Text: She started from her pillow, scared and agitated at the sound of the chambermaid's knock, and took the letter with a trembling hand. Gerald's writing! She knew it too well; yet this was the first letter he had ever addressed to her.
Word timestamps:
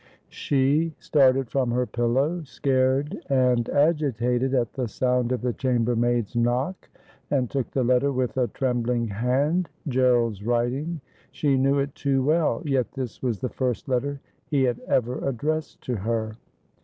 She 0.29 0.95
started 0.97 1.51
from 1.51 1.69
her 1.69 1.85
pillow, 1.85 2.41
scared 2.41 3.19
and 3.29 3.69
agitated 3.69 4.55
at 4.55 4.73
the 4.73 4.87
sound 4.87 5.31
of 5.31 5.41
the 5.43 5.53
chambermaid's 5.53 6.35
knock, 6.35 6.89
and 7.29 7.47
took 7.51 7.69
the 7.69 7.83
letter 7.83 8.11
with 8.11 8.35
a 8.35 8.47
trembling 8.47 9.09
hand. 9.09 9.69
Gerald's 9.87 10.43
writing! 10.43 11.01
She 11.29 11.55
knew 11.55 11.77
it 11.77 11.93
too 11.93 12.23
well; 12.23 12.63
yet 12.65 12.93
this 12.93 13.21
was 13.21 13.41
the 13.41 13.49
first 13.49 13.87
letter 13.87 14.19
he 14.47 14.63
had 14.63 14.79
ever 14.87 15.19
addressed 15.19 15.81
to 15.81 15.97
her. 15.97 16.35